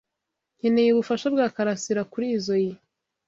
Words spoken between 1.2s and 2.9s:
bwa Karasira kurizoi.